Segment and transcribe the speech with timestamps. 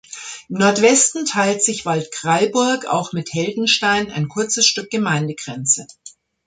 [0.49, 5.85] Im Nordwesten teilt sich Waldkraiburg auch mit Heldenstein ein kurzes Stück Gemeindegrenze.